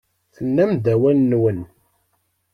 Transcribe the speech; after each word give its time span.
Tennam-d 0.35 0.85
awal-nwen. 0.93 1.59